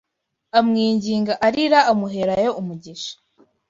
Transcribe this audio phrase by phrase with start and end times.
[0.59, 3.13] amwinginga arira Amuherayo umugisha.